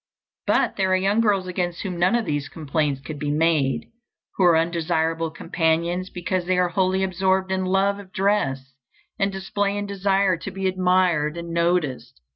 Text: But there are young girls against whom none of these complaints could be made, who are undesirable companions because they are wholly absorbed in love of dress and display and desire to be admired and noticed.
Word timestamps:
But 0.47 0.77
there 0.77 0.91
are 0.93 0.97
young 0.97 1.19
girls 1.21 1.45
against 1.45 1.83
whom 1.83 1.99
none 1.99 2.15
of 2.15 2.25
these 2.25 2.49
complaints 2.49 3.01
could 3.01 3.19
be 3.19 3.29
made, 3.29 3.85
who 4.35 4.43
are 4.45 4.57
undesirable 4.57 5.29
companions 5.29 6.09
because 6.09 6.45
they 6.45 6.57
are 6.57 6.69
wholly 6.69 7.03
absorbed 7.03 7.51
in 7.51 7.65
love 7.65 7.99
of 7.99 8.11
dress 8.11 8.73
and 9.19 9.31
display 9.31 9.77
and 9.77 9.87
desire 9.87 10.37
to 10.37 10.49
be 10.49 10.67
admired 10.67 11.37
and 11.37 11.49
noticed. 11.53 12.19